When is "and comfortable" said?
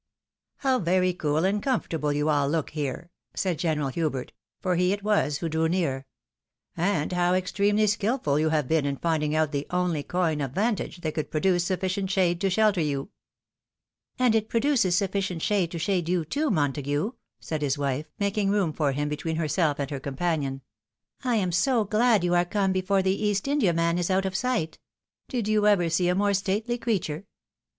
1.45-2.11